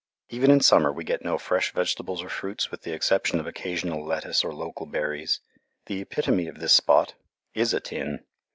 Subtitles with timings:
[0.29, 4.03] Even in summer we get no fresh vegetables or fruits with the exception of occasional
[4.03, 5.41] lettuce or local berries.
[5.85, 7.13] The epitome of this spot
[7.53, 8.23] is a tin!